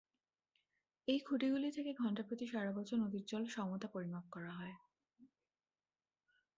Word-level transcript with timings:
এই 1.07 1.19
খুঁটিগুলি 1.19 1.69
থেকে 1.71 1.91
ঘন্টাপ্রতি 1.93 2.45
সারা 2.47 2.71
বছর 2.71 2.97
নদীর 2.97 3.23
জল 3.27 3.43
সমতা 3.47 3.87
পরিমাপ 3.87 4.25
করা 4.31 4.51
হয়। 4.51 4.75